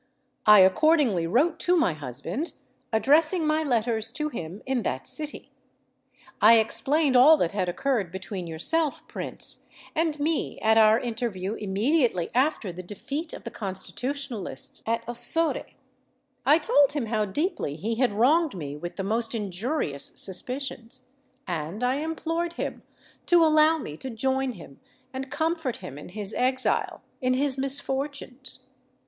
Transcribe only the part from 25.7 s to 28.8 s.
him in his exile—in his misfortunes!